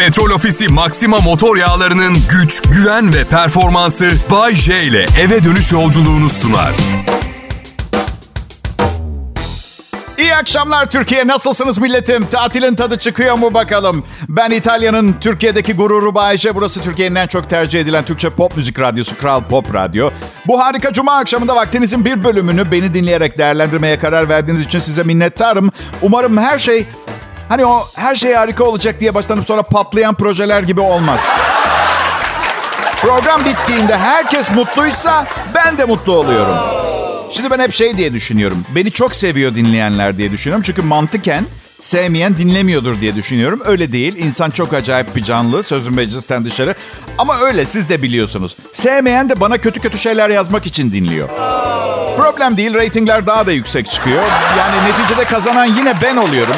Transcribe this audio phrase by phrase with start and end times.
[0.00, 6.30] Petrol Ofisi Maxima motor yağlarının güç, güven ve performansı Bay J ile eve dönüş yolculuğunu
[6.30, 6.72] sunar.
[10.18, 11.26] İyi akşamlar Türkiye.
[11.26, 12.26] Nasılsınız milletim?
[12.26, 14.04] Tatilin tadı çıkıyor mu bakalım?
[14.28, 16.54] Ben İtalya'nın Türkiye'deki gururu Bayece.
[16.54, 20.10] Burası Türkiye'nin en çok tercih edilen Türkçe pop müzik radyosu Kral Pop Radyo.
[20.46, 25.70] Bu harika cuma akşamında vaktinizin bir bölümünü beni dinleyerek değerlendirmeye karar verdiğiniz için size minnettarım.
[26.02, 26.86] Umarım her şey
[27.50, 31.20] hani o her şey harika olacak diye başlanıp sonra patlayan projeler gibi olmaz.
[33.02, 36.56] Program bittiğinde herkes mutluysa ben de mutlu oluyorum.
[37.30, 38.64] Şimdi ben hep şey diye düşünüyorum.
[38.74, 40.62] Beni çok seviyor dinleyenler diye düşünüyorum.
[40.66, 41.44] Çünkü mantıken
[41.80, 43.60] sevmeyen dinlemiyordur diye düşünüyorum.
[43.64, 44.16] Öyle değil.
[44.16, 45.62] İnsan çok acayip bir canlı.
[45.62, 46.74] Sözüm meclisten dışarı.
[47.18, 48.56] Ama öyle siz de biliyorsunuz.
[48.72, 51.28] Sevmeyen de bana kötü kötü şeyler yazmak için dinliyor.
[52.16, 52.74] Problem değil.
[52.74, 54.22] Ratingler daha da yüksek çıkıyor.
[54.58, 56.56] Yani neticede kazanan yine ben oluyorum.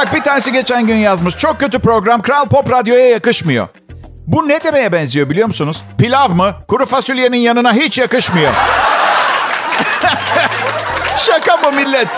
[0.00, 1.36] Bak bir tanesi geçen gün yazmış.
[1.36, 2.22] Çok kötü program.
[2.22, 3.68] Kral Pop Radyo'ya yakışmıyor.
[4.26, 5.82] Bu ne demeye benziyor biliyor musunuz?
[5.98, 6.54] Pilav mı?
[6.68, 8.52] Kuru fasulyenin yanına hiç yakışmıyor.
[11.16, 12.08] Şaka mı millet?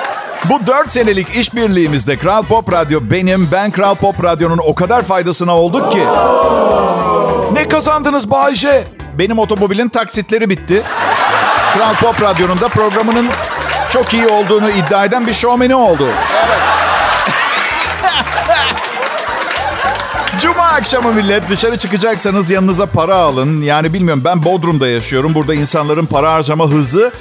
[0.44, 5.56] Bu 4 senelik işbirliğimizde Kral Pop Radyo benim, ben Kral Pop Radyo'nun o kadar faydasına
[5.56, 6.06] olduk ki.
[7.52, 8.84] Ne kazandınız Bayce?
[9.18, 10.82] Benim otomobilin taksitleri bitti.
[11.74, 13.28] Kral Pop Radyo'nun da programının
[13.90, 16.08] çok iyi olduğunu iddia eden bir şovmeni oldu.
[20.40, 23.62] Cuma akşamı millet dışarı çıkacaksanız yanınıza para alın.
[23.62, 25.34] Yani bilmiyorum ben Bodrum'da yaşıyorum.
[25.34, 27.12] Burada insanların para harcama hızı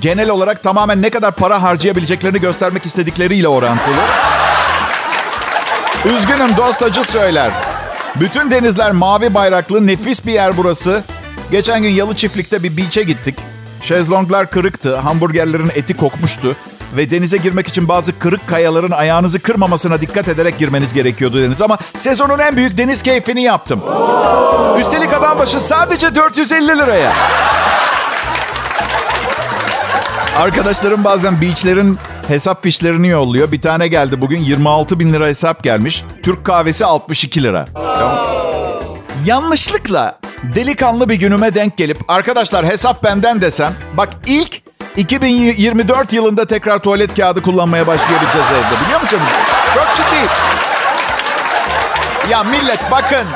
[0.00, 4.00] genel olarak tamamen ne kadar para harcayabileceklerini göstermek istedikleriyle orantılı.
[6.04, 7.50] Üzgünüm dost acı söyler.
[8.16, 11.04] Bütün denizler mavi bayraklı nefis bir yer burası.
[11.50, 13.38] Geçen gün Yalı Çiftlik'te bir beach'e gittik.
[13.82, 16.56] Şezlonglar kırıktı, hamburgerlerin eti kokmuştu.
[16.96, 21.62] Ve denize girmek için bazı kırık kayaların ayağınızı kırmamasına dikkat ederek girmeniz gerekiyordu deniz.
[21.62, 23.80] Ama sezonun en büyük deniz keyfini yaptım.
[24.80, 27.12] Üstelik adam başı sadece 450 liraya.
[30.36, 33.52] Arkadaşlarım bazen beachlerin hesap fişlerini yolluyor.
[33.52, 36.04] Bir tane geldi bugün 26 bin lira hesap gelmiş.
[36.22, 37.66] Türk kahvesi 62 lira.
[39.26, 43.72] Yanlışlıkla delikanlı bir günüme denk gelip arkadaşlar hesap benden desem.
[43.96, 44.62] Bak ilk
[44.96, 48.84] 2024 yılında tekrar tuvalet kağıdı kullanmaya başlayabileceğiz evde.
[48.84, 49.18] Biliyor musun?
[49.74, 50.30] Çok ciddi.
[52.30, 53.26] Ya millet bakın.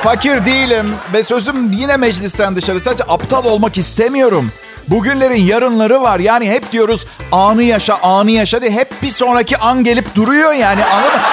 [0.00, 2.80] Fakir değilim ve sözüm yine meclisten dışarı.
[2.80, 4.52] Sadece aptal olmak istemiyorum.
[4.88, 6.20] Bugünlerin yarınları var.
[6.20, 8.70] Yani hep diyoruz anı yaşa, anı yaşa diye.
[8.70, 11.26] Hep bir sonraki an gelip duruyor yani anladın mı?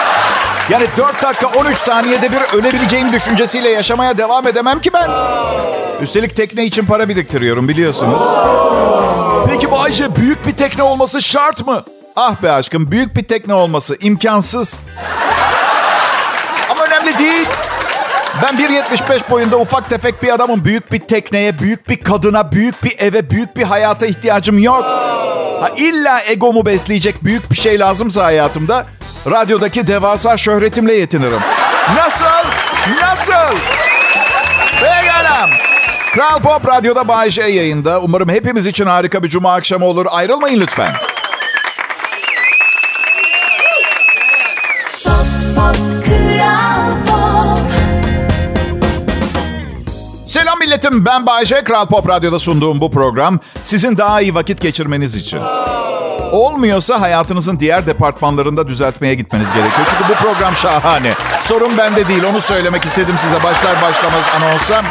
[0.69, 5.09] Yani 4 dakika 13 saniyede bir ölebileceğim düşüncesiyle yaşamaya devam edemem ki ben.
[6.01, 8.21] Üstelik tekne için para biriktiriyorum biliyorsunuz.
[9.49, 11.83] Peki Bayce büyük bir tekne olması şart mı?
[12.15, 14.79] Ah be aşkım büyük bir tekne olması imkansız.
[16.71, 17.47] Ama önemli değil.
[18.43, 20.65] Ben 1.75 boyunda ufak tefek bir adamım.
[20.65, 24.83] Büyük bir tekneye, büyük bir kadına, büyük bir eve, büyük bir hayata ihtiyacım yok.
[25.61, 28.85] Ha, illa egomu besleyecek büyük bir şey lazımsa hayatımda
[29.31, 31.41] radyodaki devasa şöhretimle yetinirim.
[31.95, 32.25] Nasıl?
[33.01, 33.55] Nasıl?
[36.13, 38.01] Kral Pop Radyo'da Bay J yayında.
[38.01, 40.05] Umarım hepimiz için harika bir cuma akşamı olur.
[40.09, 40.93] Ayrılmayın lütfen.
[50.27, 51.05] Selam milletim.
[51.05, 51.63] Ben Bayece.
[51.63, 55.39] Kral Pop Radyo'da sunduğum bu program sizin daha iyi vakit geçirmeniz için.
[56.31, 59.87] Olmuyorsa hayatınızın diğer departmanlarında düzeltmeye gitmeniz gerekiyor.
[59.89, 61.13] Çünkü bu program şahane.
[61.41, 62.23] Sorun bende değil.
[62.23, 64.83] Onu söylemek istedim size başlar başlamaz anonsa.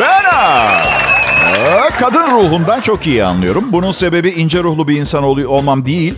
[0.00, 3.64] Ben kadın ruhundan çok iyi anlıyorum.
[3.72, 6.14] Bunun sebebi ince ruhlu bir insan ol- olmam değil.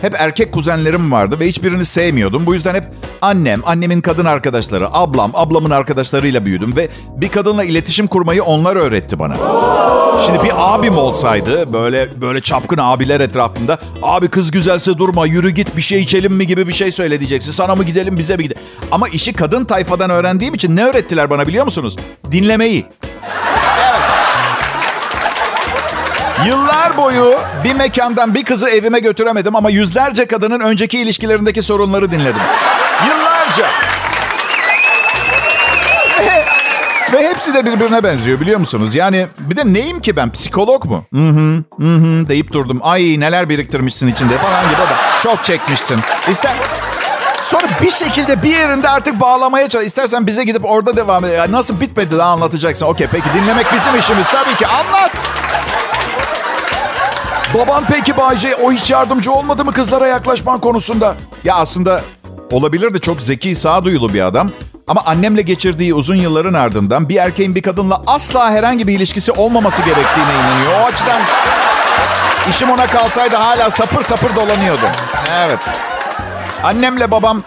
[0.00, 2.46] Hep erkek kuzenlerim vardı ve hiçbirini sevmiyordum.
[2.46, 2.84] Bu yüzden hep
[3.22, 6.76] annem, annemin kadın arkadaşları, ablam, ablamın arkadaşlarıyla büyüdüm.
[6.76, 9.36] Ve bir kadınla iletişim kurmayı onlar öğretti bana.
[10.26, 15.76] Şimdi bir abim olsaydı böyle böyle çapkın abiler etrafında abi kız güzelse durma yürü git
[15.76, 17.52] bir şey içelim mi gibi bir şey söyle diyeceksin.
[17.52, 18.62] Sana mı gidelim bize mi gidelim.
[18.90, 21.96] Ama işi kadın tayfadan öğrendiğim için ne öğrettiler bana biliyor musunuz?
[22.32, 22.86] Dinlemeyi.
[26.46, 27.34] Yıllar boyu
[27.64, 32.42] bir mekandan bir kızı evime götüremedim ama yüzlerce kadının önceki ilişkilerindeki sorunları dinledim.
[33.08, 33.66] Yıllarca.
[37.12, 38.94] Ve, hepsi de birbirine benziyor biliyor musunuz?
[38.94, 40.32] Yani bir de neyim ki ben?
[40.32, 41.04] Psikolog mu?
[41.14, 42.80] Hı hı, hı hı deyip durdum.
[42.82, 46.00] Ay neler biriktirmişsin içinde falan gibi da çok çekmişsin.
[46.30, 46.52] İster
[47.42, 49.86] Sonra bir şekilde bir yerinde artık bağlamaya çalış.
[49.86, 51.48] İstersen bize gidip orada devam et.
[51.48, 52.86] Nasıl bitmedi daha anlatacaksın.
[52.86, 54.66] Okey peki dinlemek bizim işimiz tabii ki.
[54.66, 55.10] Anlat.
[57.58, 61.16] Baban peki Bayce o hiç yardımcı olmadı mı kızlara yaklaşman konusunda?
[61.44, 62.02] Ya aslında
[62.52, 64.50] olabilirdi çok zeki, sağduyulu bir adam.
[64.88, 69.82] Ama annemle geçirdiği uzun yılların ardından bir erkeğin bir kadınla asla herhangi bir ilişkisi olmaması
[69.82, 70.80] gerektiğine inanıyor.
[70.80, 71.20] O açıdan
[72.48, 74.88] işim ona kalsaydı hala sapır sapır dolanıyordum.
[75.38, 75.58] Evet.
[76.62, 77.42] Annemle babam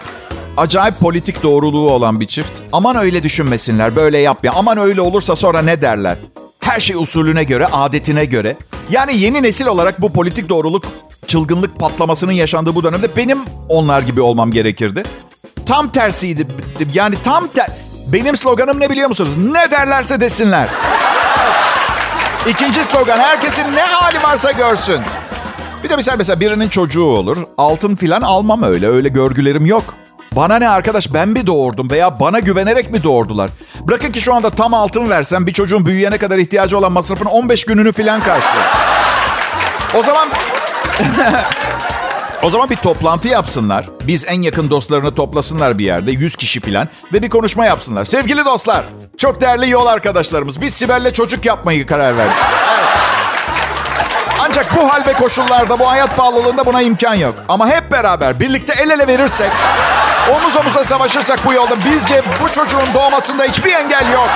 [0.56, 2.60] acayip politik doğruluğu olan bir çift.
[2.72, 4.50] Aman öyle düşünmesinler, böyle yapma.
[4.54, 6.18] Aman öyle olursa sonra ne derler?
[6.60, 8.56] Her şey usulüne göre, adetine göre.
[8.90, 10.84] Yani yeni nesil olarak bu politik doğruluk
[11.26, 13.38] çılgınlık patlamasının yaşandığı bu dönemde benim
[13.68, 15.02] onlar gibi olmam gerekirdi.
[15.66, 16.46] Tam tersiydi.
[16.94, 17.66] Yani tam ter...
[18.06, 19.36] Benim sloganım ne biliyor musunuz?
[19.36, 20.68] Ne derlerse desinler.
[22.48, 25.00] İkinci slogan herkesin ne hali varsa görsün.
[25.84, 27.36] Bir de mesela mesela birinin çocuğu olur.
[27.58, 28.88] Altın filan almam öyle.
[28.88, 29.94] Öyle görgülerim yok.
[30.36, 33.50] Bana ne arkadaş ben mi doğurdum veya bana güvenerek mi doğurdular?
[33.80, 37.64] Bırakın ki şu anda tam altın versem bir çocuğun büyüyene kadar ihtiyacı olan masrafın 15
[37.64, 38.64] gününü filan karşılıyor.
[39.98, 40.28] O zaman
[42.42, 43.86] O zaman bir toplantı yapsınlar.
[44.06, 46.10] Biz en yakın dostlarını toplasınlar bir yerde.
[46.12, 46.88] 100 kişi falan.
[47.12, 48.04] Ve bir konuşma yapsınlar.
[48.04, 48.84] Sevgili dostlar.
[49.18, 50.60] Çok değerli yol arkadaşlarımız.
[50.60, 52.36] Biz Sibel'le çocuk yapmayı karar verdik.
[54.48, 57.34] Ancak bu hal ve koşullarda, bu hayat pahalılığında buna imkan yok.
[57.48, 59.50] Ama hep beraber, birlikte el ele verirsek,
[60.36, 64.28] omuz omuza savaşırsak bu yolda bizce bu çocuğun doğmasında hiçbir engel yok.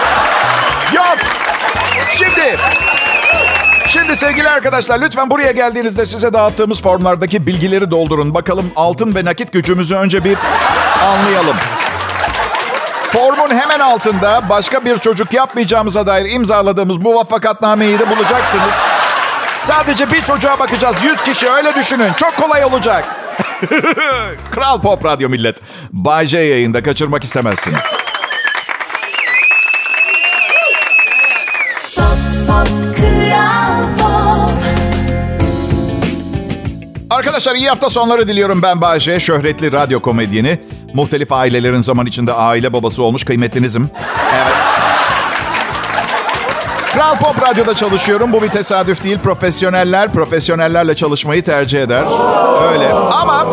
[0.92, 1.16] Yok.
[2.16, 2.56] Şimdi
[3.88, 8.34] Şimdi sevgili arkadaşlar lütfen buraya geldiğinizde size dağıttığımız formlardaki bilgileri doldurun.
[8.34, 10.38] Bakalım altın ve nakit gücümüzü önce bir
[11.02, 11.56] anlayalım.
[13.12, 18.74] Formun hemen altında başka bir çocuk yapmayacağımıza dair imzaladığımız muvaffakatnameyi de bulacaksınız.
[19.60, 20.96] Sadece bir çocuğa bakacağız.
[21.04, 22.12] 100 kişi öyle düşünün.
[22.12, 23.23] Çok kolay olacak.
[24.50, 25.60] Kral Pop Radyo Millet.
[25.92, 27.82] Bay J yayında kaçırmak istemezsiniz.
[37.10, 39.20] Arkadaşlar iyi hafta sonları diliyorum ben Bayce.
[39.20, 40.60] Şöhretli radyo komedyeni.
[40.94, 43.90] Muhtelif ailelerin zaman içinde aile babası olmuş kıymetlinizim.
[44.34, 44.73] Evet.
[46.94, 48.32] Kral Pop Radyo'da çalışıyorum.
[48.32, 49.18] Bu bir tesadüf değil.
[49.18, 52.04] Profesyoneller, profesyonellerle çalışmayı tercih eder.
[52.72, 52.92] Öyle.
[52.92, 53.46] Ama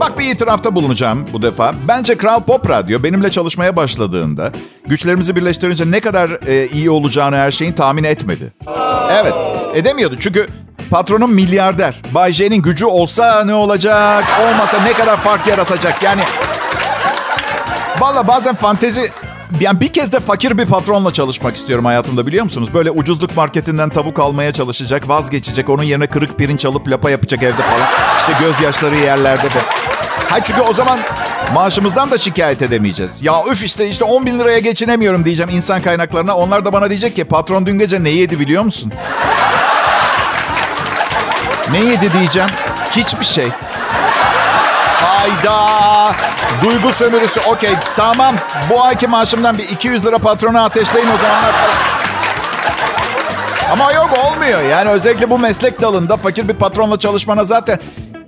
[0.00, 1.74] bak bir itirafta bulunacağım bu defa.
[1.88, 4.52] Bence Kral Pop Radyo benimle çalışmaya başladığında
[4.86, 8.52] güçlerimizi birleştirince ne kadar e, iyi olacağını her şeyin tahmin etmedi.
[9.10, 9.34] Evet,
[9.74, 10.16] edemiyordu.
[10.20, 10.46] Çünkü
[10.90, 12.02] Patronum milyarder.
[12.14, 14.24] Bay J'nin gücü olsa ne olacak?
[14.46, 16.02] Olmasa ne kadar fark yaratacak?
[16.02, 16.22] Yani
[18.00, 19.10] Valla bazen fantezi...
[19.60, 22.68] Yani bir kez de fakir bir patronla çalışmak istiyorum hayatımda biliyor musunuz?
[22.74, 25.68] Böyle ucuzluk marketinden tavuk almaya çalışacak, vazgeçecek.
[25.68, 27.88] Onun yerine kırık pirinç alıp lapa yapacak evde falan.
[28.18, 29.58] İşte gözyaşları yerlerde de.
[30.28, 31.00] Ha çünkü o zaman
[31.54, 33.22] maaşımızdan da şikayet edemeyeceğiz.
[33.22, 36.36] Ya üf işte işte 10 bin liraya geçinemiyorum diyeceğim insan kaynaklarına.
[36.36, 38.92] Onlar da bana diyecek ki patron dün gece ne yedi biliyor musun?
[41.70, 42.48] Ne yedi diyeceğim?
[42.90, 43.46] Hiçbir şey.
[45.16, 46.14] Hayda.
[46.62, 47.40] Duygu sömürüsü.
[47.40, 48.34] Okey tamam.
[48.70, 51.54] Bu ayki maaşımdan bir 200 lira patrona ateşleyin o zamanlar.
[53.72, 54.62] Ama yok olmuyor.
[54.62, 57.78] Yani özellikle bu meslek dalında fakir bir patronla çalışmana zaten...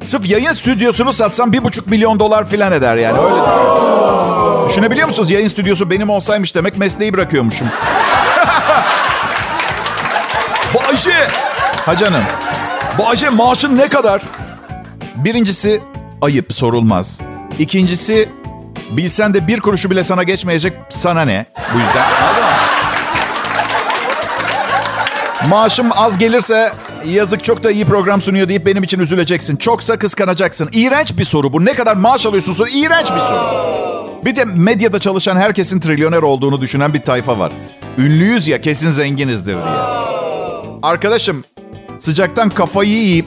[0.05, 4.69] Sırf yayın stüdyosunu satsam bir buçuk milyon dolar filan eder yani öyle düşün.
[4.69, 5.31] Düşünebiliyor musunuz?
[5.31, 7.69] Yayın stüdyosu benim olsaymış demek mesleği bırakıyormuşum.
[10.75, 11.29] Bayşe.
[11.87, 12.23] Ha canım.
[12.99, 14.23] Bahçe maaşın ne kadar?
[15.15, 15.81] Birincisi
[16.23, 17.21] ayıp sorulmaz.
[17.59, 18.29] İkincisi
[18.91, 21.47] bilsen de bir kuruşu bile sana geçmeyecek sana ne?
[21.75, 22.49] Bu yüzden anladın mı?
[25.49, 26.73] Maaşım az gelirse
[27.07, 29.57] yazık çok da iyi program sunuyor deyip benim için üzüleceksin.
[29.57, 30.69] Çoksa kıskanacaksın.
[30.73, 31.65] İğrenç bir soru bu.
[31.65, 32.69] Ne kadar maaş alıyorsun soru.
[32.69, 33.69] İğrenç bir soru.
[34.25, 37.53] Bir de medyada çalışan herkesin trilyoner olduğunu düşünen bir tayfa var.
[37.99, 39.65] Ünlüyüz ya kesin zenginizdir diye.
[40.83, 41.45] Arkadaşım
[41.99, 43.27] sıcaktan kafayı yiyip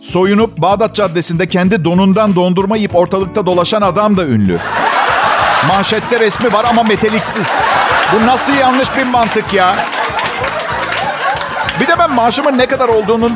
[0.00, 4.58] soyunup Bağdat Caddesi'nde kendi donundan dondurma yiyip ortalıkta dolaşan adam da ünlü.
[5.68, 7.48] Manşette resmi var ama meteliksiz.
[8.14, 9.76] Bu nasıl yanlış bir mantık ya?
[11.80, 13.32] Bir de ben maaşımın ne kadar olduğunun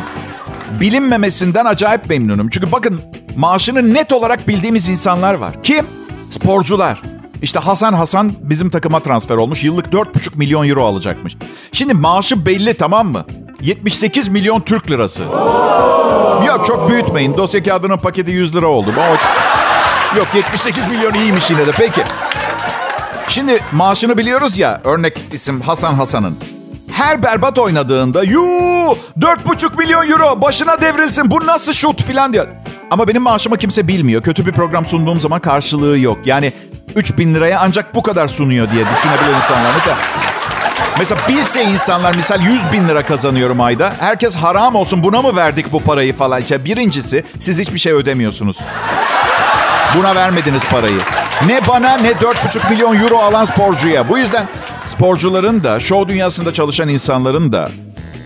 [0.81, 2.49] bilinmemesinden acayip memnunum.
[2.49, 3.01] Çünkü bakın
[3.37, 5.63] maaşını net olarak bildiğimiz insanlar var.
[5.63, 5.87] Kim?
[6.31, 7.03] Sporcular.
[7.43, 9.65] İşte Hasan Hasan bizim takıma transfer olmuş.
[9.65, 11.37] Yıllık 4,5 milyon euro alacakmış.
[11.73, 13.25] Şimdi maaşı belli tamam mı?
[13.61, 15.23] 78 milyon Türk lirası.
[16.47, 17.35] Yok çok büyütmeyin.
[17.39, 18.91] Dosya kağıdının paketi 100 lira oldu.
[20.17, 21.71] Yok 78 milyon iyiymiş yine de.
[21.71, 22.03] Peki.
[23.29, 24.81] Şimdi maaşını biliyoruz ya.
[24.85, 26.37] Örnek isim Hasan Hasan'ın.
[26.93, 32.47] Her berbat oynadığında yuu 4,5 milyon euro başına devrilsin bu nasıl şut filan diyor.
[32.91, 34.23] Ama benim maaşımı kimse bilmiyor.
[34.23, 36.19] Kötü bir program sunduğum zaman karşılığı yok.
[36.25, 36.53] Yani
[36.97, 39.73] 3 bin liraya ancak bu kadar sunuyor diye düşünebilir insanlar.
[39.79, 39.99] Mesela
[40.99, 43.93] Mesela bilse insanlar misal 100 bin lira kazanıyorum ayda.
[43.99, 46.43] Herkes haram olsun buna mı verdik bu parayı falan.
[46.43, 48.59] İşte birincisi siz hiçbir şey ödemiyorsunuz.
[49.97, 50.99] Buna vermediniz parayı.
[51.47, 54.09] Ne bana ne 4,5 milyon euro alan sporcuya.
[54.09, 54.49] Bu yüzden
[54.87, 57.71] sporcuların da, show dünyasında çalışan insanların da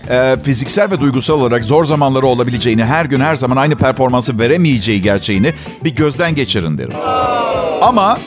[0.09, 5.01] e, fiziksel ve duygusal olarak zor zamanları olabileceğini, her gün her zaman aynı performansı veremeyeceği
[5.01, 6.93] gerçeğini bir gözden geçirin derim.
[7.81, 8.19] Ama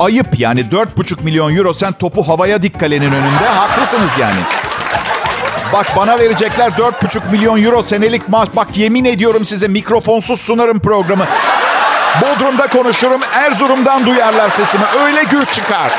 [0.00, 4.40] ayıp yani 4,5 milyon euro sen topu havaya dik kalenin önünde haklısınız yani.
[5.72, 8.48] Bak bana verecekler 4,5 milyon euro senelik maaş.
[8.56, 11.26] Bak yemin ediyorum size mikrofonsuz sunarım programı.
[12.22, 14.84] Bodrum'da konuşurum, Erzurum'dan duyarlar sesimi.
[15.04, 15.92] Öyle güç çıkar.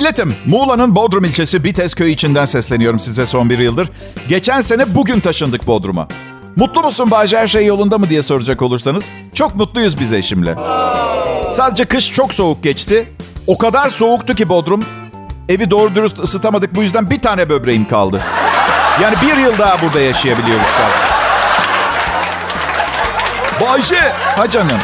[0.00, 0.36] Milletim.
[0.46, 3.90] Muğla'nın Bodrum ilçesi Bites köyü içinden sesleniyorum size son bir yıldır.
[4.28, 6.08] Geçen sene bugün taşındık Bodrum'a.
[6.56, 9.04] Mutlu musun Bayce her şey yolunda mı diye soracak olursanız.
[9.34, 10.54] Çok mutluyuz biz eşimle.
[11.52, 13.08] Sadece kış çok soğuk geçti.
[13.46, 14.84] O kadar soğuktu ki Bodrum.
[15.48, 18.22] Evi doğru dürüst ısıtamadık bu yüzden bir tane böbreğim kaldı.
[19.02, 21.14] Yani bir yıl daha burada yaşayabiliyoruz sadece.
[23.60, 24.12] Bayce.
[24.36, 24.78] Ha canım.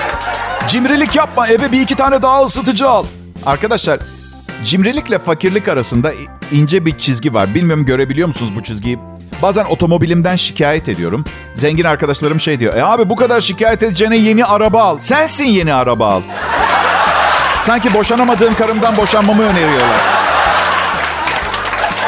[0.68, 3.04] Cimrilik yapma eve bir iki tane daha ısıtıcı al.
[3.46, 3.98] Arkadaşlar
[4.64, 6.12] cimrilikle fakirlik arasında
[6.52, 7.54] ince bir çizgi var.
[7.54, 8.98] Bilmiyorum görebiliyor musunuz bu çizgiyi?
[9.42, 11.24] Bazen otomobilimden şikayet ediyorum.
[11.54, 12.74] Zengin arkadaşlarım şey diyor.
[12.76, 14.98] E abi bu kadar şikayet edeceğine yeni araba al.
[14.98, 16.20] Sensin yeni araba al.
[17.60, 20.00] Sanki boşanamadığım karımdan boşanmamı öneriyorlar.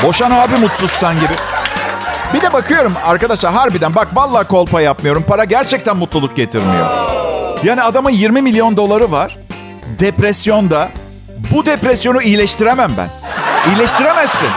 [0.03, 1.33] Boşan abi mutsuzsan gibi.
[2.35, 5.25] Bir de bakıyorum arkadaşlar harbiden bak vallahi kolpa yapmıyorum.
[5.29, 6.87] Para gerçekten mutluluk getirmiyor.
[7.65, 9.39] Yani adamın 20 milyon doları var.
[9.99, 10.89] Depresyonda.
[11.53, 13.09] Bu depresyonu iyileştiremem ben.
[13.71, 14.49] İyileştiremezsin.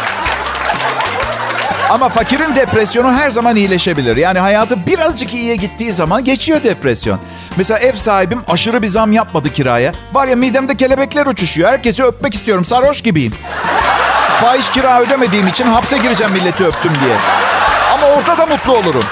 [1.90, 4.18] Ama fakirin depresyonu her zaman iyileşebilir.
[4.18, 7.20] Yani hayatı birazcık iyiye gittiği zaman geçiyor depresyon.
[7.58, 9.92] Mesela ev sahibim aşırı bir zam yapmadı kiraya.
[10.14, 11.70] Var ya midemde kelebekler uçuşuyor.
[11.70, 12.66] Herkesi öpmek istiyorum.
[12.66, 13.34] Sarhoş gibiyim.
[14.42, 17.16] Fahiş kira ödemediğim için hapse gireceğim milleti öptüm diye.
[17.94, 19.04] Ama orada da mutlu olurum.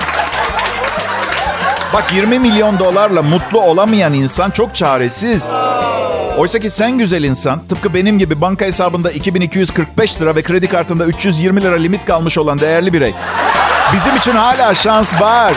[1.94, 5.52] Bak 20 milyon dolarla mutlu olamayan insan çok çaresiz.
[6.38, 11.06] Oysa ki sen güzel insan, tıpkı benim gibi banka hesabında 2245 lira ve kredi kartında
[11.06, 13.14] 320 lira limit kalmış olan değerli birey.
[13.94, 15.54] Bizim için hala şans var.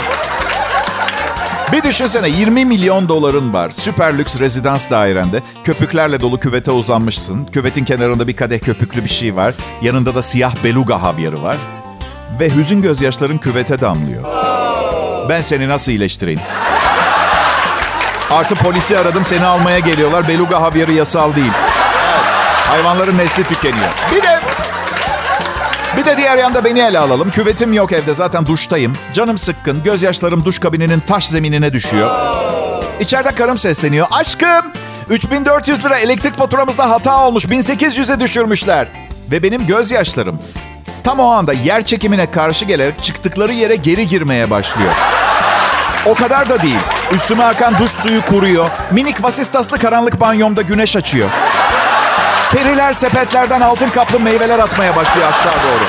[1.72, 3.70] Bir düşünsene 20 milyon doların var.
[3.70, 5.42] Süper lüks rezidans dairende.
[5.64, 7.44] Köpüklerle dolu küvete uzanmışsın.
[7.44, 9.54] Küvetin kenarında bir kadeh köpüklü bir şey var.
[9.82, 11.56] Yanında da siyah beluga havyarı var.
[12.40, 14.61] Ve hüzün gözyaşların küvete damlıyor.
[15.28, 16.40] Ben seni nasıl iyileştireyim?
[18.30, 20.28] Artı polisi aradım seni almaya geliyorlar.
[20.28, 21.52] Beluga havyarı yasal değil.
[22.68, 23.88] Hayvanların nesli tükeniyor.
[24.12, 24.40] Bir de
[25.96, 27.30] bir de diğer yanda beni ele alalım.
[27.30, 28.92] Küvetim yok evde zaten duştayım.
[29.12, 29.82] Canım sıkkın.
[29.82, 32.10] Gözyaşlarım duş kabininin taş zeminine düşüyor.
[33.00, 34.06] İçeride karım sesleniyor.
[34.10, 34.72] Aşkım
[35.08, 37.44] 3400 lira elektrik faturamızda hata olmuş.
[37.44, 38.88] 1800'e düşürmüşler.
[39.30, 40.38] Ve benim gözyaşlarım
[41.04, 44.92] tam o anda yer çekimine karşı gelerek çıktıkları yere geri girmeye başlıyor.
[46.06, 46.78] O kadar da değil.
[47.12, 48.70] Üstüme akan duş suyu kuruyor.
[48.90, 51.30] Minik vasistaslı karanlık banyomda güneş açıyor.
[52.52, 55.84] Periler sepetlerden altın kaplı meyveler atmaya başlıyor aşağı doğru.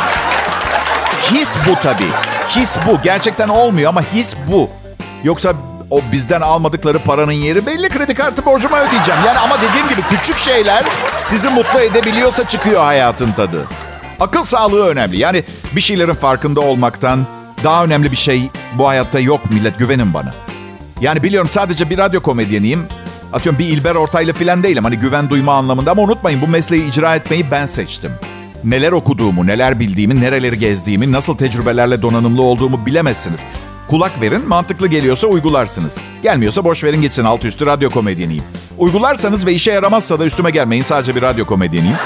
[1.22, 2.12] His bu tabii.
[2.50, 3.02] His bu.
[3.02, 4.70] Gerçekten olmuyor ama his bu.
[5.24, 5.54] Yoksa
[5.90, 7.90] o bizden almadıkları paranın yeri belli.
[7.90, 9.20] Kredi kartı borcuma ödeyeceğim.
[9.28, 10.84] Yani ama dediğim gibi küçük şeyler
[11.26, 13.68] sizi mutlu edebiliyorsa çıkıyor hayatın tadı.
[14.20, 15.18] Akıl sağlığı önemli.
[15.18, 15.44] Yani
[15.76, 17.28] bir şeylerin farkında olmaktan
[17.64, 20.34] daha önemli bir şey bu hayatta yok millet güvenin bana.
[21.02, 22.86] Yani biliyorum sadece bir radyo komedyeniyim.
[23.34, 24.84] Atıyorum bir İlber Ortaylı falan değilim.
[24.84, 28.12] Hani güven duyma anlamında ama unutmayın bu mesleği icra etmeyi ben seçtim.
[28.64, 33.44] Neler okuduğumu, neler bildiğimi, nereleri gezdiğimi, nasıl tecrübelerle donanımlı olduğumu bilemezsiniz.
[33.90, 35.98] Kulak verin, mantıklı geliyorsa uygularsınız.
[36.24, 38.44] Gelmiyorsa boş verin gitsin alt üstü radyo komedyeniyim.
[38.78, 41.98] Uygularsanız ve işe yaramazsa da üstüme gelmeyin sadece bir radyo komedyeniyim.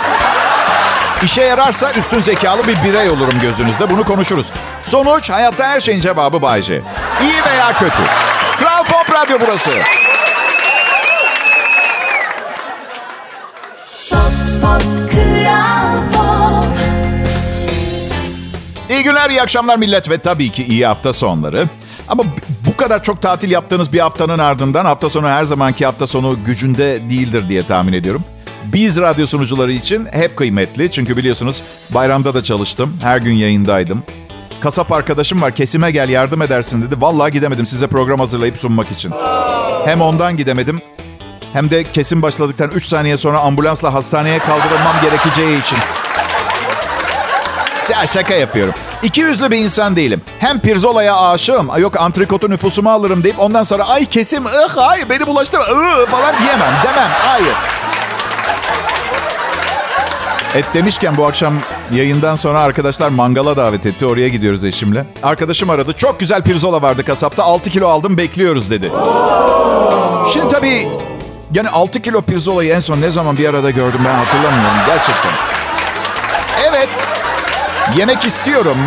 [1.24, 3.90] İşe yararsa üstün zekalı bir birey olurum gözünüzde.
[3.90, 4.48] Bunu konuşuruz.
[4.84, 6.82] Sonuç hayatta her şeyin cevabı Bayce.
[7.22, 8.04] İyi veya kötü.
[8.60, 9.72] Kral Pop Radyo burası.
[18.90, 21.68] İyi günler, iyi akşamlar millet ve tabii ki iyi hafta sonları.
[22.08, 22.24] Ama
[22.68, 27.10] bu kadar çok tatil yaptığınız bir haftanın ardından hafta sonu her zamanki hafta sonu gücünde
[27.10, 28.24] değildir diye tahmin ediyorum.
[28.74, 30.92] Biz radyo sunucuları için hep kıymetli.
[30.92, 32.98] Çünkü biliyorsunuz bayramda da çalıştım.
[33.02, 34.04] Her gün yayındaydım.
[34.62, 37.02] Kasap arkadaşım var kesime gel yardım edersin dedi.
[37.02, 39.12] Vallahi gidemedim size program hazırlayıp sunmak için.
[39.86, 40.82] Hem ondan gidemedim
[41.54, 45.78] hem de kesim başladıktan 3 saniye sonra ambulansla hastaneye kaldırılmam gerekeceği için.
[47.92, 48.74] Ya şaka yapıyorum.
[49.04, 50.22] İki yüzlü bir insan değilim.
[50.40, 51.70] Hem pirzolaya aşığım.
[51.80, 56.40] Yok antrikotu nüfusuma alırım deyip ondan sonra ay kesim ıh hayır beni bulaştır ıh falan
[56.40, 56.74] diyemem.
[56.84, 57.56] Demem hayır.
[60.58, 61.54] Et demişken bu akşam
[61.92, 64.06] Yayından sonra arkadaşlar mangala davet etti.
[64.06, 65.06] Oraya gidiyoruz eşimle.
[65.24, 65.94] Arkadaşım aradı.
[65.94, 67.44] Çok güzel pirzola vardı kasapta.
[67.44, 68.92] 6 kilo aldım bekliyoruz dedi.
[70.34, 70.88] Şimdi tabii
[71.54, 75.32] yani 6 kilo pirzolayı en son ne zaman bir arada gördüm ben hatırlamıyorum gerçekten.
[76.70, 77.08] Evet
[77.98, 78.78] yemek istiyorum.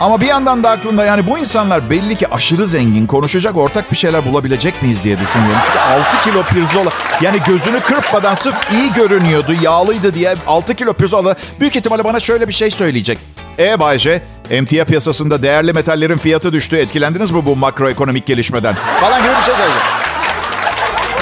[0.00, 3.96] Ama bir yandan da aklımda yani bu insanlar belli ki aşırı zengin konuşacak ortak bir
[3.96, 5.60] şeyler bulabilecek miyiz diye düşünüyorum.
[5.66, 11.34] Çünkü 6 kilo pirzola yani gözünü kırpmadan sırf iyi görünüyordu, yağlıydı diye 6 kilo pirzola
[11.60, 13.18] büyük ihtimalle bana şöyle bir şey söyleyecek.
[13.58, 16.76] E Bayce, emtia piyasasında değerli metallerin fiyatı düştü.
[16.76, 18.76] Etkilendiniz mi bu makroekonomik gelişmeden?
[19.00, 19.82] Falan gibi bir şey söyleyecek.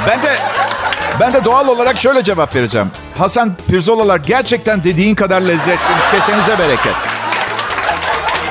[0.09, 0.29] Ben de
[1.21, 2.91] ben de doğal olarak şöyle cevap vereceğim.
[3.19, 6.05] Hasan pirzolalar gerçekten dediğin kadar lezzetliymiş.
[6.13, 7.12] Kesenize bereket.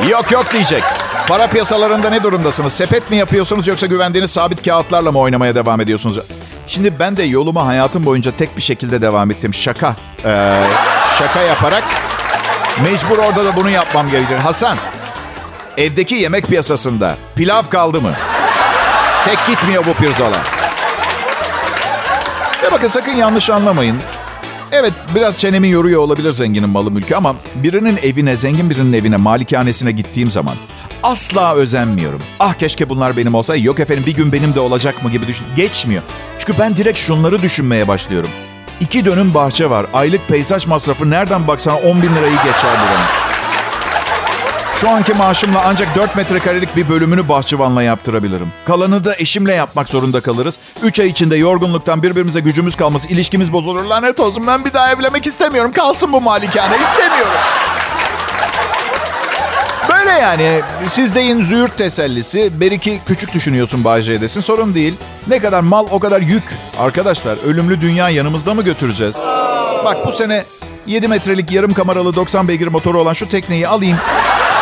[0.09, 0.83] Yok yok diyecek.
[1.27, 2.73] Para piyasalarında ne durumdasınız?
[2.73, 6.19] Sepet mi yapıyorsunuz yoksa güvendiğiniz sabit kağıtlarla mı oynamaya devam ediyorsunuz?
[6.67, 9.53] Şimdi ben de yoluma hayatım boyunca tek bir şekilde devam ettim.
[9.53, 9.95] Şaka.
[10.25, 10.63] Ee,
[11.19, 11.83] şaka yaparak
[12.83, 14.39] mecbur orada da bunu yapmam gerekecek.
[14.39, 14.77] Hasan,
[15.77, 18.13] evdeki yemek piyasasında pilav kaldı mı?
[19.25, 20.37] Tek gitmiyor bu pirzola.
[22.63, 23.97] Ve bakın sakın yanlış anlamayın.
[24.81, 29.91] Evet biraz çenemi yoruyor olabilir zenginin malı mülkü ama birinin evine, zengin birinin evine, malikanesine
[29.91, 30.55] gittiğim zaman
[31.03, 32.21] asla özenmiyorum.
[32.39, 33.55] Ah keşke bunlar benim olsa.
[33.55, 35.45] Yok efendim bir gün benim de olacak mı gibi düşün.
[35.55, 36.03] Geçmiyor.
[36.39, 38.29] Çünkü ben direkt şunları düşünmeye başlıyorum.
[38.79, 39.85] İki dönüm bahçe var.
[39.93, 43.30] Aylık peyzaj masrafı nereden baksan 10 bin lirayı geçer buranın.
[44.81, 48.51] Şu anki maaşımla ancak 4 metrekarelik bir bölümünü bahçıvanla yaptırabilirim.
[48.65, 50.57] Kalanı da eşimle yapmak zorunda kalırız.
[50.83, 53.83] 3 ay içinde yorgunluktan birbirimize gücümüz kalması, ilişkimiz bozulur.
[53.83, 55.71] Lanet olsun ben bir daha evlenmek istemiyorum.
[55.71, 57.33] Kalsın bu malikane istemiyorum.
[59.89, 60.61] Böyle yani.
[60.89, 62.59] Siz deyin züğürt tesellisi.
[62.59, 64.41] Beriki küçük düşünüyorsun Bay desin.
[64.41, 64.93] Sorun değil.
[65.27, 66.43] Ne kadar mal o kadar yük.
[66.79, 69.17] Arkadaşlar ölümlü dünya yanımızda mı götüreceğiz?
[69.85, 70.43] Bak bu sene
[70.87, 73.97] 7 metrelik yarım kameralı 90 beygir motoru olan şu tekneyi alayım.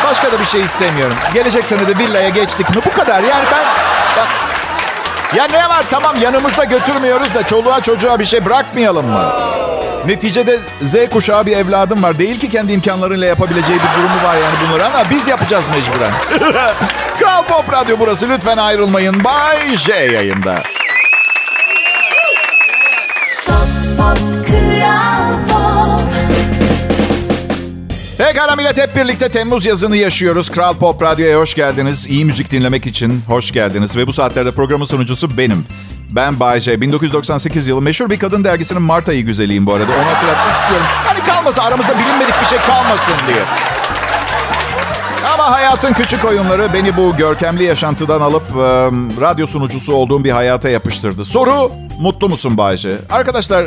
[0.09, 1.15] Başka da bir şey istemiyorum.
[1.33, 2.75] Gelecek sene de villaya geçtik mi?
[2.85, 3.23] Bu kadar.
[3.23, 3.65] Yani ben...
[5.37, 9.31] Ya ne var tamam yanımızda götürmüyoruz da çoluğa çocuğa bir şey bırakmayalım mı?
[10.05, 12.19] Neticede Z kuşağı bir evladım var.
[12.19, 16.11] Değil ki kendi imkanlarıyla yapabileceği bir durumu var yani bunları ama biz yapacağız mecburen.
[17.19, 18.29] Kral Pop Radyo burası.
[18.29, 19.23] Lütfen ayrılmayın.
[19.23, 20.63] Bay J yayında.
[28.19, 30.49] Pekala millet hep birlikte Temmuz yazını yaşıyoruz.
[30.49, 32.07] Kral Pop Radyo'ya hoş geldiniz.
[32.07, 33.97] İyi müzik dinlemek için hoş geldiniz.
[33.97, 35.65] Ve bu saatlerde programın sunucusu benim.
[36.11, 36.81] Ben Bayce.
[36.81, 39.91] 1998 yılı meşhur bir kadın dergisinin Mart ayı güzeliyim bu arada.
[39.91, 40.85] Onu hatırlatmak istiyorum.
[40.89, 43.43] Hani kalmasın aramızda bilinmedik bir şey kalmasın diye.
[45.33, 48.59] Ama hayatın küçük oyunları beni bu görkemli yaşantıdan alıp e,
[49.21, 51.25] radyo sunucusu olduğum bir hayata yapıştırdı.
[51.25, 52.97] Soru, mutlu musun Bayce?
[53.09, 53.65] Arkadaşlar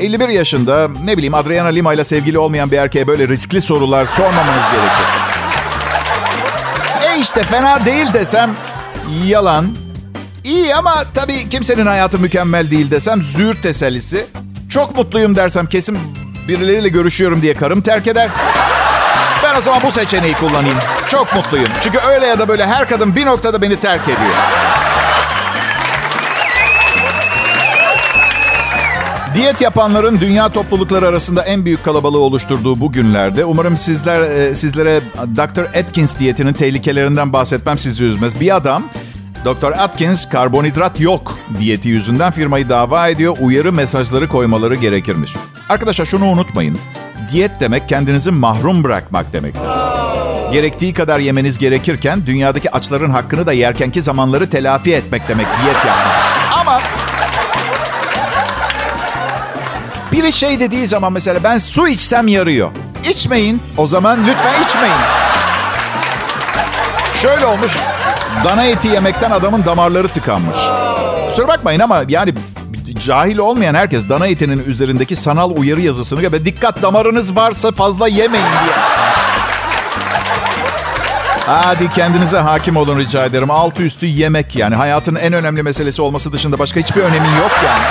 [0.00, 4.62] 51 yaşında ne bileyim Adriana Lima ile sevgili olmayan bir erkeğe böyle riskli sorular sormamanız
[4.72, 5.06] gerekir.
[7.02, 8.56] E işte fena değil desem
[9.26, 9.76] yalan.
[10.44, 14.26] İyi ama tabii kimsenin hayatı mükemmel değil desem züğürt tesellisi.
[14.70, 15.98] Çok mutluyum dersem kesin
[16.48, 18.30] birileriyle görüşüyorum diye karım terk eder.
[19.44, 20.78] Ben o zaman bu seçeneği kullanayım.
[21.08, 21.68] Çok mutluyum.
[21.80, 24.34] Çünkü öyle ya da böyle her kadın bir noktada beni terk ediyor.
[29.34, 35.00] Diyet yapanların dünya toplulukları arasında en büyük kalabalığı oluşturduğu bu günlerde umarım sizler e, sizlere
[35.36, 35.78] Dr.
[35.80, 38.40] Atkins diyetinin tehlikelerinden bahsetmem sizi üzmez.
[38.40, 38.88] Bir adam
[39.44, 39.72] Dr.
[39.72, 43.36] Atkins karbonhidrat yok diyeti yüzünden firmayı dava ediyor.
[43.40, 45.36] Uyarı mesajları koymaları gerekirmiş.
[45.68, 46.78] Arkadaşlar şunu unutmayın.
[47.32, 49.68] Diyet demek kendinizi mahrum bırakmak demektir.
[50.52, 56.16] Gerektiği kadar yemeniz gerekirken dünyadaki açların hakkını da yerkenki zamanları telafi etmek demek diyet yapmak.
[56.60, 56.80] Ama
[60.24, 62.70] biri şey dediği zaman mesela ben su içsem yarıyor.
[63.10, 63.62] İçmeyin.
[63.76, 64.96] O zaman lütfen içmeyin.
[67.22, 67.76] Şöyle olmuş.
[68.44, 70.56] Dana eti yemekten adamın damarları tıkanmış.
[71.28, 72.34] Kusura bakmayın ama yani
[73.06, 78.46] cahil olmayan herkes dana etinin üzerindeki sanal uyarı yazısını ve dikkat damarınız varsa fazla yemeyin
[78.64, 78.74] diye.
[81.46, 83.50] Hadi kendinize hakim olun rica ederim.
[83.50, 84.74] Altı üstü yemek yani.
[84.74, 87.82] Hayatın en önemli meselesi olması dışında başka hiçbir önemi yok yani.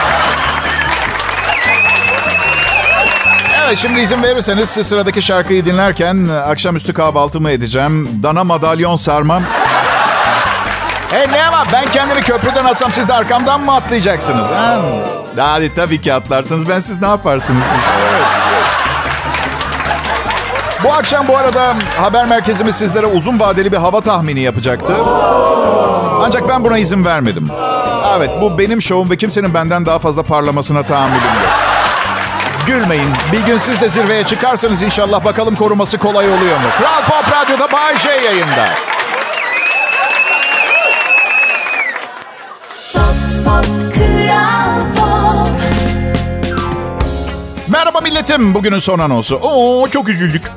[3.73, 8.09] Evet şimdi izin verirseniz siz sıradaki şarkıyı dinlerken akşamüstü kahvaltımı edeceğim.
[8.23, 9.43] Dana madalyon sarmam.
[11.09, 14.45] Hey ne var ben kendimi köprüden atsam siz de arkamdan mı atlayacaksınız?
[14.45, 14.81] Ha?
[15.37, 16.69] Hadi tabii ki atlarsınız.
[16.69, 17.81] Ben siz ne yaparsınız siz?
[20.83, 24.95] Bu akşam bu arada haber merkezimiz sizlere uzun vadeli bir hava tahmini yapacaktı.
[26.21, 27.47] Ancak ben buna izin vermedim.
[28.17, 31.42] Evet bu benim şovum ve kimsenin benden daha fazla parlamasına tahammülüm.
[32.67, 33.09] Gülmeyin.
[33.31, 36.67] Bir gün siz de zirveye çıkarsanız inşallah bakalım koruması kolay oluyor mu?
[36.77, 38.69] Kral Pop Radyo'da Bay J yayında.
[47.67, 48.55] Merhaba milletim.
[48.55, 49.35] Bugünün son anonsu.
[49.35, 50.51] Oo çok üzüldük.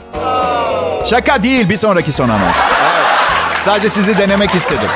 [1.04, 2.56] Şaka değil bir sonraki son anons.
[2.80, 3.62] Evet.
[3.64, 4.88] Sadece sizi denemek istedim.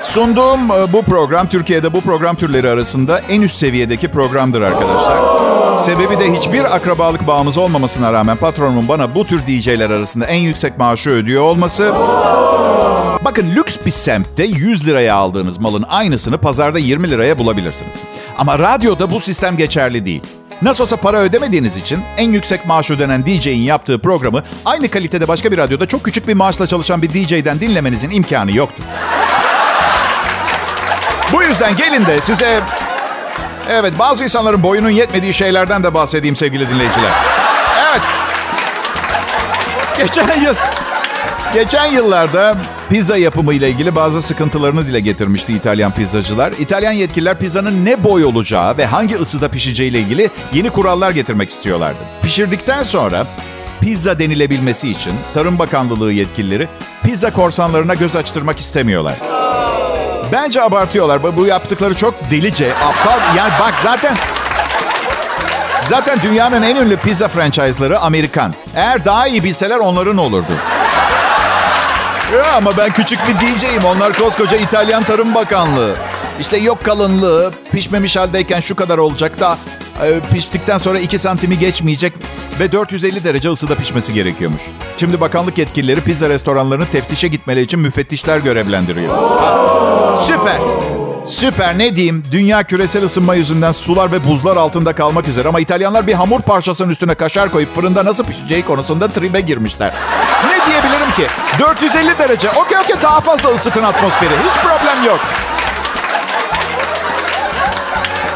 [0.00, 5.47] Sunduğum e, bu program Türkiye'de bu program türleri arasında en üst seviyedeki programdır arkadaşlar.
[5.78, 10.78] Sebebi de hiçbir akrabalık bağımız olmamasına rağmen patronumun bana bu tür DJ'ler arasında en yüksek
[10.78, 11.94] maaşı ödüyor olması.
[13.24, 17.96] Bakın lüks bir semtte 100 liraya aldığınız malın aynısını pazarda 20 liraya bulabilirsiniz.
[18.38, 20.22] Ama radyoda bu sistem geçerli değil.
[20.62, 25.52] Nasıl olsa para ödemediğiniz için en yüksek maaş ödenen DJ'in yaptığı programı aynı kalitede başka
[25.52, 28.84] bir radyoda çok küçük bir maaşla çalışan bir DJ'den dinlemenizin imkanı yoktur.
[31.32, 32.60] Bu yüzden gelin de size...
[33.68, 37.10] Evet bazı insanların boyunun yetmediği şeylerden de bahsedeyim sevgili dinleyiciler.
[37.90, 38.00] Evet.
[39.98, 40.54] Geçen yıl...
[41.54, 42.56] Geçen yıllarda
[42.90, 46.52] pizza yapımı ile ilgili bazı sıkıntılarını dile getirmişti İtalyan pizzacılar.
[46.58, 51.50] İtalyan yetkililer pizzanın ne boy olacağı ve hangi ısıda pişeceği ile ilgili yeni kurallar getirmek
[51.50, 51.98] istiyorlardı.
[52.22, 53.26] Pişirdikten sonra
[53.80, 56.68] pizza denilebilmesi için Tarım Bakanlığı yetkilileri
[57.04, 59.37] pizza korsanlarına göz açtırmak istemiyorlar.
[60.32, 61.36] Bence abartıyorlar.
[61.36, 63.36] Bu yaptıkları çok delice, aptal.
[63.36, 64.16] Yani bak zaten
[65.84, 68.54] Zaten dünyanın en ünlü pizza franchise'ları Amerikan.
[68.74, 70.52] Eğer daha iyi bilseler onların olurdu.
[72.34, 73.84] Ya ama ben küçük bir DJ'im.
[73.84, 75.94] Onlar koskoca İtalyan Tarım Bakanlığı.
[76.40, 79.58] İşte yok kalınlığı, pişmemiş haldeyken şu kadar olacak da
[80.32, 82.12] piştikten sonra 2 santimi geçmeyecek
[82.60, 84.62] ve 450 derece ısıda pişmesi gerekiyormuş.
[84.96, 89.38] Şimdi bakanlık yetkilileri pizza restoranlarını teftişe gitmeleri için müfettişler görevlendiriyor.
[89.38, 90.56] Ha, süper.
[91.26, 92.24] Süper ne diyeyim?
[92.32, 96.90] Dünya küresel ısınma yüzünden sular ve buzlar altında kalmak üzere ama İtalyanlar bir hamur parçasının
[96.90, 99.92] üstüne kaşar koyup fırında nasıl pişeceği konusunda tribe girmişler.
[100.46, 101.26] Ne diyebilirim ki?
[101.60, 102.50] 450 derece.
[102.50, 104.30] Okey okey daha fazla ısıtın atmosferi.
[104.30, 105.20] Hiç problem yok.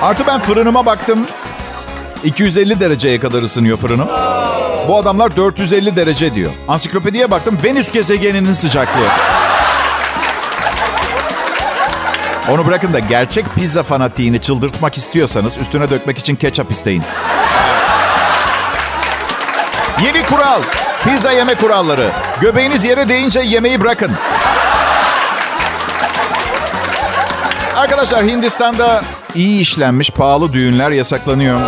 [0.02, 1.26] Artı ben fırınıma baktım.
[2.24, 4.08] 250 dereceye kadar ısınıyor fırınım.
[4.88, 6.52] Bu adamlar 450 derece diyor.
[6.68, 7.58] Ansiklopediye baktım.
[7.64, 9.08] Venüs gezegeninin sıcaklığı.
[12.50, 17.02] Onu bırakın da gerçek pizza fanatiğini çıldırtmak istiyorsanız üstüne dökmek için ketçap isteyin.
[20.04, 20.62] Yeni kural.
[21.04, 22.10] Pizza yeme kuralları.
[22.40, 24.12] Göbeğiniz yere değince yemeği bırakın.
[27.76, 29.02] Arkadaşlar Hindistan'da
[29.34, 31.60] iyi işlenmiş pahalı düğünler yasaklanıyor.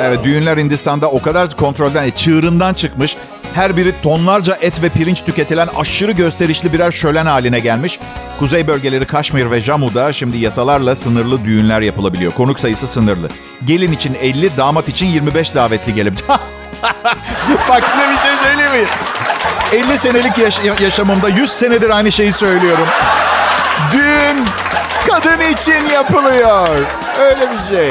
[0.00, 3.16] Evet düğünler Hindistan'da o kadar kontrolden, çığırından çıkmış.
[3.54, 7.98] Her biri tonlarca et ve pirinç tüketilen aşırı gösterişli birer şölen haline gelmiş.
[8.38, 12.32] Kuzey bölgeleri Kaşmir ve Jammu'da şimdi yasalarla sınırlı düğünler yapılabiliyor.
[12.34, 13.28] Konuk sayısı sınırlı.
[13.64, 16.24] Gelin için 50, damat için 25 davetli gelebilir.
[17.68, 18.88] Bak size bir şey söyleyeyim mi?
[19.92, 22.86] 50 senelik yaş- yaşamımda 100 senedir aynı şeyi söylüyorum.
[23.92, 24.44] Düğün
[25.08, 26.68] kadın için yapılıyor.
[27.18, 27.90] Öyle bir şey.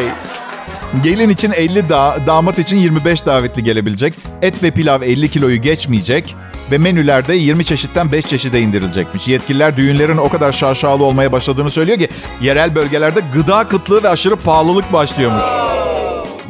[1.02, 4.14] Gelin için 50 da, damat için 25 davetli gelebilecek.
[4.42, 6.36] Et ve pilav 50 kiloyu geçmeyecek.
[6.72, 9.28] Ve menülerde 20 çeşitten 5 çeşide indirilecekmiş.
[9.28, 12.10] Yetkililer düğünlerin o kadar şaşalı olmaya başladığını söylüyor ki...
[12.42, 15.44] ...yerel bölgelerde gıda kıtlığı ve aşırı pahalılık başlıyormuş.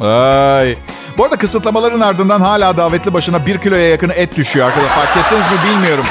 [0.02, 0.78] Ay.
[1.18, 4.96] Bu arada kısıtlamaların ardından hala davetli başına 1 kiloya yakın et düşüyor arkadaşlar.
[4.96, 6.06] Fark ettiniz mi bilmiyorum.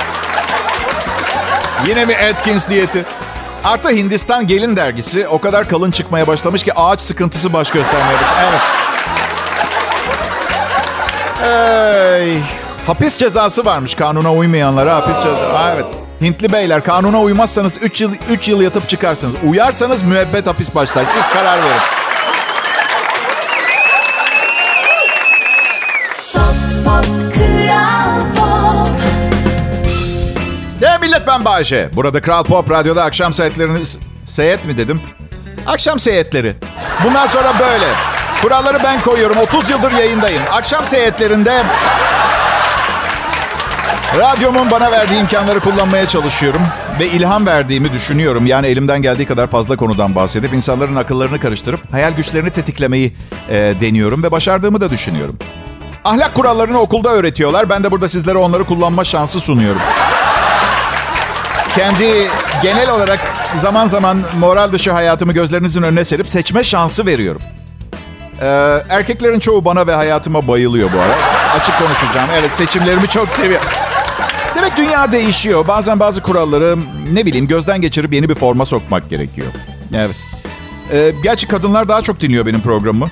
[1.88, 3.04] Yine mi Atkins diyeti?
[3.64, 8.42] Artı Hindistan Gelin dergisi o kadar kalın çıkmaya başlamış ki ağaç sıkıntısı baş göstermeye başlamış.
[8.42, 8.60] Evet.
[11.40, 12.38] Hey.
[12.86, 15.44] Hapis cezası varmış kanuna uymayanlara hapis cezası.
[15.74, 15.84] Evet.
[16.22, 19.34] Hintli beyler kanuna uymazsanız 3 yıl 3 yıl yatıp çıkarsınız.
[19.48, 21.04] Uyarsanız müebbet hapis başlar.
[21.14, 22.01] Siz karar verin.
[31.22, 31.90] Millet ben Bayşe.
[31.94, 33.82] Burada Kral Pop Radyo'da akşam saatlerini...
[34.24, 35.00] Seyet mi dedim?
[35.66, 36.54] Akşam seyetleri.
[37.04, 37.84] Bundan sonra böyle.
[38.42, 39.36] Kuralları ben koyuyorum.
[39.36, 40.42] 30 yıldır yayındayım.
[40.52, 41.62] Akşam seyetlerinde...
[44.18, 46.62] Radyomun bana verdiği imkanları kullanmaya çalışıyorum.
[47.00, 48.46] Ve ilham verdiğimi düşünüyorum.
[48.46, 50.54] Yani elimden geldiği kadar fazla konudan bahsedip...
[50.54, 53.16] insanların akıllarını karıştırıp hayal güçlerini tetiklemeyi
[53.48, 54.22] e, deniyorum.
[54.22, 55.38] Ve başardığımı da düşünüyorum.
[56.04, 57.70] Ahlak kurallarını okulda öğretiyorlar.
[57.70, 59.82] Ben de burada sizlere onları kullanma şansı sunuyorum
[61.74, 62.28] kendi
[62.62, 63.20] genel olarak
[63.56, 67.42] zaman zaman moral dışı hayatımı gözlerinizin önüne serip seçme şansı veriyorum.
[68.42, 71.16] Ee, erkeklerin çoğu bana ve hayatıma bayılıyor bu ara.
[71.60, 72.28] Açık konuşacağım.
[72.38, 73.68] Evet seçimlerimi çok seviyorum.
[74.56, 75.66] Demek dünya değişiyor.
[75.68, 76.76] Bazen bazı kuralları
[77.12, 79.46] ne bileyim gözden geçirip yeni bir forma sokmak gerekiyor.
[79.94, 80.16] Evet.
[80.92, 83.10] Ee, gerçi kadınlar daha çok dinliyor benim programımı.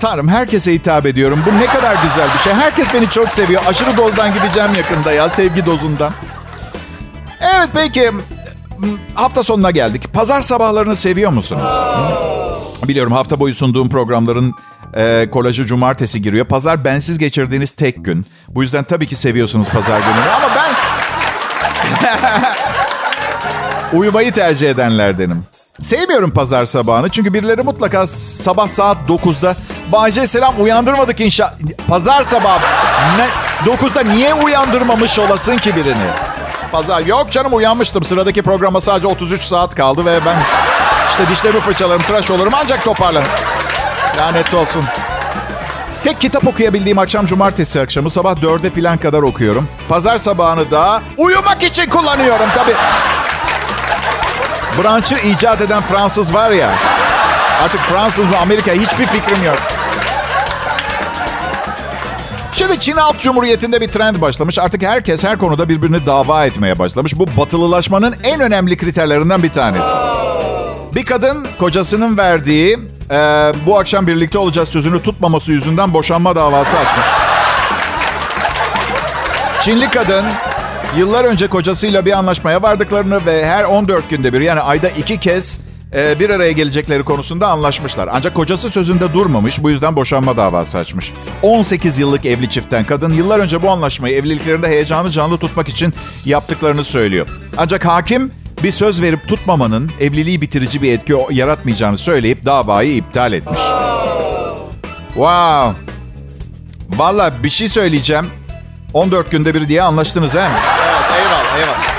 [0.00, 1.40] Tanrım herkese hitap ediyorum.
[1.46, 2.52] Bu ne kadar güzel bir şey.
[2.52, 3.62] Herkes beni çok seviyor.
[3.66, 5.30] Aşırı dozdan gideceğim yakında ya.
[5.30, 6.12] Sevgi dozundan.
[7.58, 8.12] Evet peki.
[9.14, 10.12] Hafta sonuna geldik.
[10.12, 11.72] Pazar sabahlarını seviyor musunuz?
[12.88, 14.54] Biliyorum hafta boyu sunduğum programların
[14.96, 16.46] e, kolajı cumartesi giriyor.
[16.46, 18.26] Pazar bensiz geçirdiğiniz tek gün.
[18.48, 20.30] Bu yüzden tabii ki seviyorsunuz pazar gününü.
[20.30, 20.74] Ama ben
[23.98, 25.44] uyumayı tercih edenlerdenim.
[25.82, 29.56] Sevmiyorum pazar sabahını çünkü birileri mutlaka sabah saat 9'da
[29.92, 31.54] Bahçe Selam uyandırmadık inşa...
[31.88, 32.60] Pazar sabah
[33.16, 33.28] ne?
[33.72, 36.27] 9'da niye uyandırmamış olasın ki birini?
[36.72, 38.02] Pazar yok canım uyanmıştım.
[38.02, 40.36] Sıradaki programa sadece 33 saat kaldı ve ben
[41.10, 43.32] işte dişlerimi fırçalarım, tıraş olurum ancak toparlanırım.
[44.18, 44.84] Lanet olsun.
[46.04, 49.68] Tek kitap okuyabildiğim akşam cumartesi akşamı sabah 4'e filan kadar okuyorum.
[49.88, 52.74] Pazar sabahını da uyumak için kullanıyorum tabii.
[54.82, 56.70] Branch'ı icat eden Fransız var ya.
[57.64, 59.58] Artık Fransız mı Amerika hiçbir fikrim yok.
[62.58, 64.58] Şimdi Çin Halk Cumhuriyeti'nde bir trend başlamış.
[64.58, 67.18] Artık herkes her konuda birbirini dava etmeye başlamış.
[67.18, 69.88] Bu batılılaşmanın en önemli kriterlerinden bir tanesi.
[70.94, 72.78] Bir kadın kocasının verdiği
[73.10, 73.16] e,
[73.66, 77.06] bu akşam birlikte olacağız sözünü tutmaması yüzünden boşanma davası açmış.
[79.60, 80.24] Çinli kadın
[80.96, 85.60] yıllar önce kocasıyla bir anlaşmaya vardıklarını ve her 14 günde bir yani ayda iki kez
[85.94, 88.08] e, bir araya gelecekleri konusunda anlaşmışlar.
[88.12, 91.12] Ancak kocası sözünde durmamış bu yüzden boşanma davası açmış.
[91.42, 96.84] 18 yıllık evli çiftten kadın yıllar önce bu anlaşmayı evliliklerinde heyecanı canlı tutmak için yaptıklarını
[96.84, 97.28] söylüyor.
[97.56, 103.60] Ancak hakim bir söz verip tutmamanın evliliği bitirici bir etki yaratmayacağını söyleyip davayı iptal etmiş.
[105.08, 105.74] Wow.
[106.88, 108.26] Valla bir şey söyleyeceğim.
[108.94, 110.38] 14 günde bir diye anlaştınız he?
[110.38, 110.50] Evet
[111.18, 111.97] eyvallah eyvallah.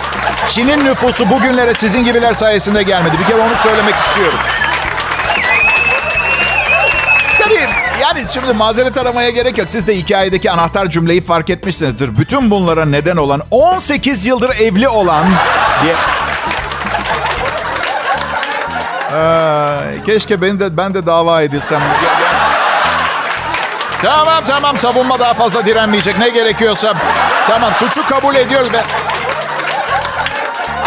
[0.49, 3.19] Çin'in nüfusu bugünlere sizin gibiler sayesinde gelmedi.
[3.19, 4.39] Bir kere onu söylemek istiyorum.
[7.39, 7.59] Tabii
[8.01, 9.69] yani şimdi mazeret aramaya gerek yok.
[9.69, 12.17] Siz de hikayedeki anahtar cümleyi fark etmişsinizdir.
[12.17, 15.25] Bütün bunlara neden olan 18 yıldır evli olan
[15.83, 15.95] diye
[19.13, 21.81] ee, keşke beni de ben de dava edilsem.
[24.01, 26.19] Tamam tamam savunma daha fazla direnmeyecek.
[26.19, 26.93] Ne gerekiyorsa.
[27.47, 28.69] Tamam suçu kabul ediyoruz.
[28.73, 28.83] Ben...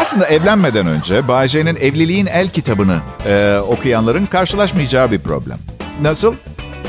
[0.02, 5.58] Aslında evlenmeden önce Bayce'nin Evliliğin El kitabını e, okuyanların karşılaşmayacağı bir problem.
[6.00, 6.34] Nasıl?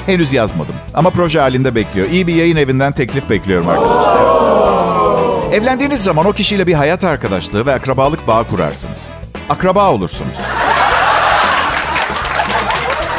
[0.06, 2.10] Henüz yazmadım ama proje halinde bekliyor.
[2.10, 4.23] İyi bir yayın evinden teklif bekliyorum arkadaşlar.
[5.54, 9.08] Evlendiğiniz zaman o kişiyle bir hayat arkadaşlığı ve akrabalık bağı kurarsınız.
[9.49, 10.38] Akraba olursunuz.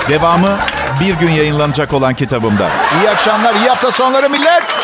[0.09, 0.59] Devamı
[1.01, 2.71] bir gün yayınlanacak olan kitabımda.
[3.01, 4.84] İyi akşamlar, iyi hafta sonları millet.